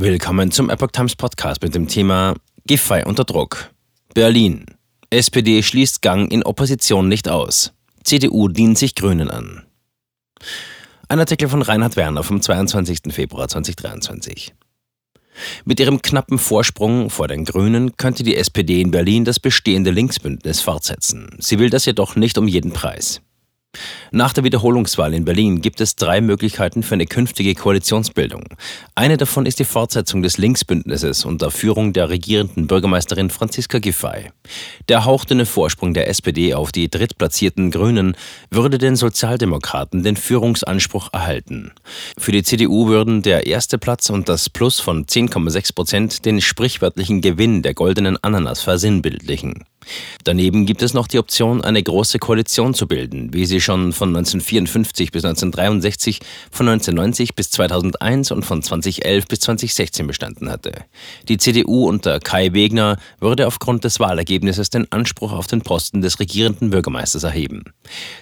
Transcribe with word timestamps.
Willkommen 0.00 0.52
zum 0.52 0.70
Epoch 0.70 0.92
Times 0.92 1.16
Podcast 1.16 1.60
mit 1.60 1.74
dem 1.74 1.88
Thema 1.88 2.36
Giffey 2.68 3.02
unter 3.04 3.24
Druck. 3.24 3.72
Berlin. 4.14 4.64
SPD 5.10 5.60
schließt 5.60 6.02
Gang 6.02 6.30
in 6.30 6.44
Opposition 6.44 7.08
nicht 7.08 7.28
aus. 7.28 7.72
CDU 8.04 8.46
dient 8.46 8.78
sich 8.78 8.94
Grünen 8.94 9.28
an. 9.28 9.66
Ein 11.08 11.18
Artikel 11.18 11.48
von 11.48 11.62
Reinhard 11.62 11.96
Werner 11.96 12.22
vom 12.22 12.40
22. 12.40 13.12
Februar 13.12 13.48
2023. 13.48 14.54
Mit 15.64 15.80
ihrem 15.80 16.00
knappen 16.00 16.38
Vorsprung 16.38 17.10
vor 17.10 17.26
den 17.26 17.44
Grünen 17.44 17.96
könnte 17.96 18.22
die 18.22 18.36
SPD 18.36 18.80
in 18.80 18.92
Berlin 18.92 19.24
das 19.24 19.40
bestehende 19.40 19.90
Linksbündnis 19.90 20.60
fortsetzen. 20.60 21.36
Sie 21.40 21.58
will 21.58 21.70
das 21.70 21.86
jedoch 21.86 22.14
nicht 22.14 22.38
um 22.38 22.46
jeden 22.46 22.72
Preis. 22.72 23.20
Nach 24.10 24.32
der 24.32 24.42
Wiederholungswahl 24.42 25.12
in 25.12 25.26
Berlin 25.26 25.60
gibt 25.60 25.80
es 25.80 25.94
drei 25.94 26.22
Möglichkeiten 26.22 26.82
für 26.82 26.94
eine 26.94 27.06
künftige 27.06 27.54
Koalitionsbildung. 27.54 28.44
Eine 28.94 29.18
davon 29.18 29.44
ist 29.44 29.58
die 29.58 29.64
Fortsetzung 29.64 30.22
des 30.22 30.38
Linksbündnisses 30.38 31.26
unter 31.26 31.50
Führung 31.50 31.92
der 31.92 32.08
regierenden 32.08 32.66
Bürgermeisterin 32.66 33.28
Franziska 33.28 33.78
Giffey. 33.78 34.30
Der 34.88 35.04
hauchdünne 35.04 35.44
Vorsprung 35.44 35.92
der 35.92 36.08
SPD 36.08 36.54
auf 36.54 36.72
die 36.72 36.88
drittplatzierten 36.88 37.70
Grünen 37.70 38.16
würde 38.50 38.78
den 38.78 38.96
Sozialdemokraten 38.96 40.02
den 40.02 40.16
Führungsanspruch 40.16 41.12
erhalten. 41.12 41.72
Für 42.16 42.32
die 42.32 42.42
CDU 42.42 42.88
würden 42.88 43.22
der 43.22 43.46
erste 43.46 43.76
Platz 43.76 44.08
und 44.08 44.30
das 44.30 44.48
Plus 44.48 44.80
von 44.80 45.04
10,6 45.04 45.74
Prozent 45.74 46.24
den 46.24 46.40
sprichwörtlichen 46.40 47.20
Gewinn 47.20 47.60
der 47.60 47.74
goldenen 47.74 48.16
Ananas 48.22 48.62
versinnbildlichen. 48.62 49.64
Daneben 50.24 50.66
gibt 50.66 50.82
es 50.82 50.94
noch 50.94 51.06
die 51.06 51.18
Option, 51.18 51.62
eine 51.62 51.82
große 51.82 52.18
Koalition 52.18 52.74
zu 52.74 52.86
bilden, 52.86 53.32
wie 53.32 53.46
sie 53.46 53.60
schon 53.60 53.92
von 53.92 54.08
1954 54.08 55.12
bis 55.12 55.24
1963, 55.24 56.20
von 56.50 56.68
1990 56.68 57.34
bis 57.34 57.50
2001 57.50 58.30
und 58.30 58.44
von 58.44 58.62
2011 58.62 59.26
bis 59.26 59.40
2016 59.40 60.06
bestanden 60.06 60.50
hatte. 60.50 60.72
Die 61.28 61.38
CDU 61.38 61.88
unter 61.88 62.20
Kai 62.20 62.52
Wegner 62.52 62.98
würde 63.20 63.46
aufgrund 63.46 63.84
des 63.84 64.00
Wahlergebnisses 64.00 64.70
den 64.70 64.90
Anspruch 64.92 65.32
auf 65.32 65.46
den 65.46 65.62
Posten 65.62 66.00
des 66.00 66.20
regierenden 66.20 66.70
Bürgermeisters 66.70 67.24
erheben. 67.24 67.64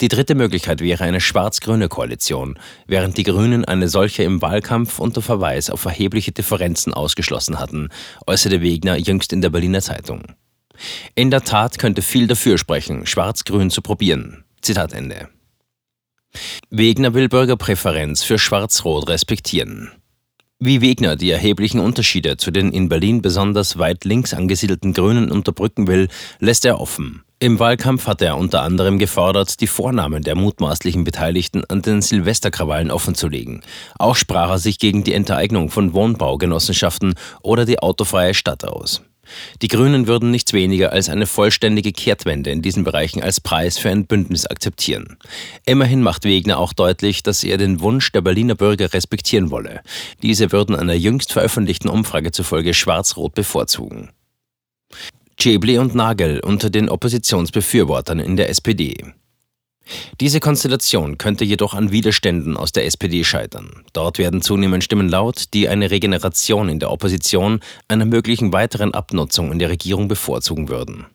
Die 0.00 0.08
dritte 0.08 0.34
Möglichkeit 0.34 0.80
wäre 0.80 1.04
eine 1.04 1.20
schwarz-grüne 1.20 1.88
Koalition, 1.88 2.58
während 2.86 3.16
die 3.16 3.24
Grünen 3.24 3.64
eine 3.64 3.88
solche 3.88 4.22
im 4.22 4.42
Wahlkampf 4.42 4.98
unter 4.98 5.22
Verweis 5.22 5.70
auf 5.70 5.84
erhebliche 5.84 6.32
Differenzen 6.32 6.94
ausgeschlossen 6.94 7.58
hatten, 7.58 7.88
äußerte 8.26 8.60
Wegner 8.60 8.96
jüngst 8.96 9.32
in 9.32 9.42
der 9.42 9.50
Berliner 9.50 9.80
Zeitung. 9.80 10.22
In 11.14 11.30
der 11.30 11.42
Tat 11.42 11.78
könnte 11.78 12.02
viel 12.02 12.26
dafür 12.26 12.58
sprechen, 12.58 13.06
Schwarz-Grün 13.06 13.70
zu 13.70 13.82
probieren. 13.82 14.44
Zitat 14.60 14.92
Ende. 14.92 15.28
Wegner 16.70 17.14
will 17.14 17.28
Bürgerpräferenz 17.28 18.22
für 18.22 18.38
Schwarz-Rot 18.38 19.08
respektieren. 19.08 19.90
Wie 20.60 20.80
Wegner 20.80 21.14
die 21.14 21.30
erheblichen 21.30 21.78
Unterschiede 21.78 22.36
zu 22.36 22.50
den 22.50 22.72
in 22.72 22.88
Berlin 22.88 23.22
besonders 23.22 23.78
weit 23.78 24.04
links 24.04 24.34
angesiedelten 24.34 24.92
Grünen 24.92 25.30
unterbrücken 25.30 25.86
will, 25.86 26.08
lässt 26.40 26.64
er 26.64 26.80
offen. 26.80 27.22
Im 27.38 27.60
Wahlkampf 27.60 28.08
hat 28.08 28.20
er 28.20 28.36
unter 28.36 28.62
anderem 28.62 28.98
gefordert, 28.98 29.60
die 29.60 29.68
Vornamen 29.68 30.24
der 30.24 30.34
mutmaßlichen 30.34 31.04
Beteiligten 31.04 31.62
an 31.68 31.82
den 31.82 32.02
Silvesterkrawallen 32.02 32.90
offenzulegen. 32.90 33.62
Auch 34.00 34.16
sprach 34.16 34.50
er 34.50 34.58
sich 34.58 34.80
gegen 34.80 35.04
die 35.04 35.14
Enteignung 35.14 35.70
von 35.70 35.92
Wohnbaugenossenschaften 35.92 37.14
oder 37.40 37.64
die 37.64 37.78
autofreie 37.78 38.34
Stadt 38.34 38.64
aus. 38.64 39.02
Die 39.62 39.68
Grünen 39.68 40.06
würden 40.06 40.30
nichts 40.30 40.52
weniger 40.52 40.92
als 40.92 41.08
eine 41.08 41.26
vollständige 41.26 41.92
Kehrtwende 41.92 42.50
in 42.50 42.62
diesen 42.62 42.84
Bereichen 42.84 43.22
als 43.22 43.40
Preis 43.40 43.78
für 43.78 43.90
ein 43.90 44.06
Bündnis 44.06 44.46
akzeptieren. 44.46 45.16
Immerhin 45.66 46.02
macht 46.02 46.24
Wegner 46.24 46.58
auch 46.58 46.72
deutlich, 46.72 47.22
dass 47.22 47.44
er 47.44 47.58
den 47.58 47.80
Wunsch 47.80 48.12
der 48.12 48.20
Berliner 48.20 48.54
Bürger 48.54 48.92
respektieren 48.92 49.50
wolle. 49.50 49.82
Diese 50.22 50.52
würden 50.52 50.76
einer 50.76 50.94
jüngst 50.94 51.32
veröffentlichten 51.32 51.88
Umfrage 51.88 52.32
zufolge 52.32 52.74
Schwarz-Rot 52.74 53.34
bevorzugen. 53.34 54.10
Schäble 55.40 55.80
und 55.80 55.94
Nagel 55.94 56.40
unter 56.40 56.68
den 56.68 56.88
Oppositionsbefürwortern 56.88 58.18
in 58.18 58.36
der 58.36 58.48
SPD. 58.48 58.96
Diese 60.20 60.40
Konstellation 60.40 61.18
könnte 61.18 61.44
jedoch 61.44 61.74
an 61.74 61.92
Widerständen 61.92 62.56
aus 62.56 62.72
der 62.72 62.86
SPD 62.86 63.24
scheitern. 63.24 63.84
Dort 63.92 64.18
werden 64.18 64.42
zunehmend 64.42 64.84
Stimmen 64.84 65.08
laut, 65.08 65.54
die 65.54 65.68
eine 65.68 65.90
Regeneration 65.90 66.68
in 66.68 66.78
der 66.78 66.90
Opposition 66.90 67.60
einer 67.88 68.04
möglichen 68.04 68.52
weiteren 68.52 68.94
Abnutzung 68.94 69.52
in 69.52 69.58
der 69.58 69.70
Regierung 69.70 70.08
bevorzugen 70.08 70.68
würden. 70.68 71.06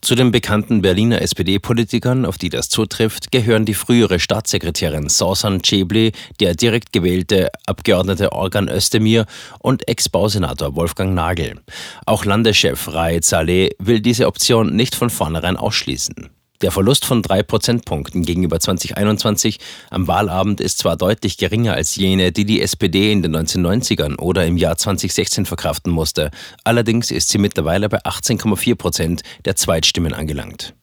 Zu 0.00 0.14
den 0.14 0.30
bekannten 0.30 0.82
Berliner 0.82 1.20
SPD-Politikern, 1.22 2.24
auf 2.24 2.38
die 2.38 2.48
das 2.48 2.68
zutrifft, 2.68 3.32
gehören 3.32 3.64
die 3.64 3.74
frühere 3.74 4.20
Staatssekretärin 4.20 5.08
Sausan 5.08 5.62
Cebli, 5.64 6.12
der 6.38 6.54
direkt 6.54 6.92
gewählte 6.92 7.50
Abgeordnete 7.66 8.32
Organ 8.32 8.68
Özdemir 8.68 9.26
und 9.58 9.88
Ex-Bausenator 9.88 10.76
Wolfgang 10.76 11.14
Nagel. 11.14 11.60
Auch 12.06 12.24
Landeschef 12.24 12.88
Raed 12.88 13.24
Saleh 13.24 13.70
will 13.78 14.00
diese 14.00 14.26
Option 14.26 14.76
nicht 14.76 14.94
von 14.94 15.10
vornherein 15.10 15.56
ausschließen. 15.56 16.30
Der 16.60 16.72
Verlust 16.72 17.04
von 17.04 17.22
drei 17.22 17.44
Prozentpunkten 17.44 18.22
gegenüber 18.22 18.58
2021 18.58 19.58
am 19.90 20.08
Wahlabend 20.08 20.60
ist 20.60 20.78
zwar 20.78 20.96
deutlich 20.96 21.36
geringer 21.36 21.74
als 21.74 21.94
jene, 21.94 22.32
die 22.32 22.44
die 22.44 22.60
SPD 22.60 23.12
in 23.12 23.22
den 23.22 23.36
1990ern 23.36 24.18
oder 24.18 24.44
im 24.44 24.56
Jahr 24.56 24.76
2016 24.76 25.46
verkraften 25.46 25.92
musste, 25.92 26.32
allerdings 26.64 27.12
ist 27.12 27.28
sie 27.28 27.38
mittlerweile 27.38 27.88
bei 27.88 27.98
18,4 27.98 28.74
Prozent 28.74 29.22
der 29.44 29.54
Zweitstimmen 29.54 30.12
angelangt. 30.12 30.74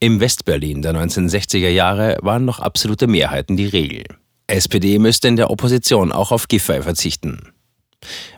Im 0.00 0.18
Westberlin 0.18 0.82
der 0.82 0.94
1960er 0.94 1.68
Jahre 1.68 2.18
waren 2.22 2.44
noch 2.44 2.58
absolute 2.58 3.06
Mehrheiten 3.06 3.56
die 3.56 3.66
Regel. 3.66 4.02
SPD 4.48 4.98
müsste 4.98 5.28
in 5.28 5.36
der 5.36 5.50
Opposition 5.50 6.10
auch 6.10 6.32
auf 6.32 6.48
Giffey 6.48 6.82
verzichten. 6.82 7.54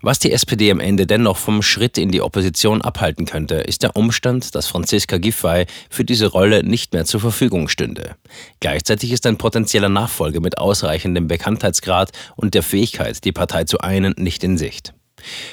Was 0.02 0.18
die 0.18 0.32
SPD 0.32 0.70
am 0.70 0.80
Ende 0.80 1.06
dennoch 1.06 1.36
vom 1.36 1.62
Schritt 1.62 1.98
in 1.98 2.10
die 2.10 2.22
Opposition 2.22 2.82
abhalten 2.82 3.26
könnte, 3.26 3.56
ist 3.56 3.82
der 3.82 3.96
Umstand, 3.96 4.54
dass 4.54 4.66
Franziska 4.66 5.18
Giffey 5.18 5.66
für 5.90 6.04
diese 6.04 6.26
Rolle 6.26 6.64
nicht 6.64 6.92
mehr 6.92 7.04
zur 7.04 7.20
Verfügung 7.20 7.68
stünde. 7.68 8.16
Gleichzeitig 8.60 9.12
ist 9.12 9.26
ein 9.26 9.38
potenzieller 9.38 9.88
Nachfolger 9.88 10.40
mit 10.40 10.58
ausreichendem 10.58 11.28
Bekanntheitsgrad 11.28 12.10
und 12.36 12.54
der 12.54 12.62
Fähigkeit, 12.62 13.24
die 13.24 13.32
Partei 13.32 13.64
zu 13.64 13.80
einen, 13.80 14.14
nicht 14.16 14.42
in 14.44 14.58
Sicht. 14.58 14.95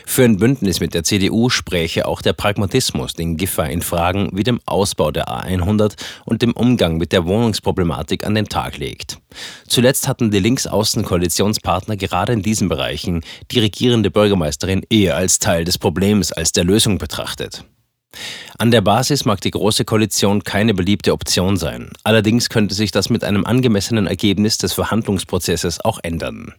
Für 0.05 0.23
ein 0.23 0.37
Bündnis 0.37 0.79
mit 0.79 0.93
der 0.93 1.03
CDU 1.03 1.49
spräche 1.49 2.07
auch 2.07 2.21
der 2.21 2.33
Pragmatismus, 2.33 3.13
den 3.13 3.37
Giffey 3.37 3.71
in 3.71 3.81
Fragen 3.81 4.29
wie 4.33 4.43
dem 4.43 4.59
Ausbau 4.65 5.11
der 5.11 5.27
A100 5.27 5.95
und 6.25 6.41
dem 6.41 6.53
Umgang 6.53 6.97
mit 6.97 7.11
der 7.11 7.25
Wohnungsproblematik 7.25 8.25
an 8.25 8.35
den 8.35 8.49
Tag 8.49 8.77
legt. 8.77 9.19
Zuletzt 9.67 10.07
hatten 10.07 10.31
die 10.31 10.39
Linksaußen-Koalitionspartner 10.39 11.97
gerade 11.97 12.33
in 12.33 12.41
diesen 12.41 12.69
Bereichen 12.69 13.21
die 13.51 13.59
regierende 13.59 14.11
Bürgermeisterin 14.11 14.85
eher 14.89 15.15
als 15.15 15.39
Teil 15.39 15.63
des 15.63 15.77
Problems 15.77 16.31
als 16.31 16.51
der 16.51 16.63
Lösung 16.63 16.97
betrachtet. 16.97 17.63
An 18.57 18.71
der 18.71 18.81
Basis 18.81 19.25
mag 19.25 19.41
die 19.41 19.51
Große 19.51 19.85
Koalition 19.85 20.43
keine 20.43 20.73
beliebte 20.73 21.13
Option 21.13 21.57
sein. 21.57 21.89
Allerdings 22.03 22.49
könnte 22.49 22.75
sich 22.75 22.91
das 22.91 23.09
mit 23.09 23.23
einem 23.23 23.45
angemessenen 23.45 24.07
Ergebnis 24.07 24.57
des 24.57 24.73
Verhandlungsprozesses 24.73 25.83
auch 25.83 25.99
ändern. 26.03 26.53